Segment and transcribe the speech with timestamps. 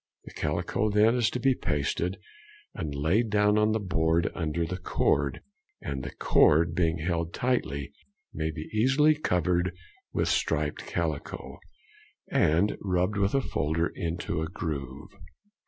[0.25, 2.17] The calico is then to be pasted
[2.73, 5.43] and laid down on the board under the cord,
[5.79, 7.93] and the cord being held tightly
[8.33, 9.77] may be easily covered
[10.11, 11.59] with the striped calico,
[12.31, 15.11] and rubbed with a folder into a groove.